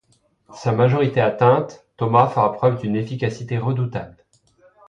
Sa 0.55 0.71
majorité 0.71 1.21
atteinte, 1.21 1.85
Thomas 1.95 2.25
fera 2.27 2.51
preuve 2.53 2.79
d'une 2.81 2.95
efficacité 2.95 3.59
redoutable. 3.59 4.17